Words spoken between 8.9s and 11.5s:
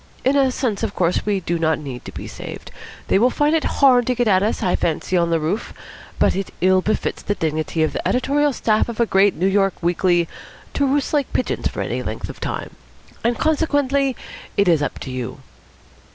a great New York weekly to roost like